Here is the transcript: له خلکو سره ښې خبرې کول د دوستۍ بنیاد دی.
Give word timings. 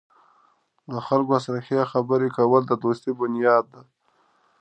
له 0.93 1.01
خلکو 1.07 1.35
سره 1.45 1.59
ښې 1.67 1.81
خبرې 1.91 2.29
کول 2.37 2.61
د 2.67 2.73
دوستۍ 2.83 3.11
بنیاد 3.19 3.63
دی. 3.73 3.83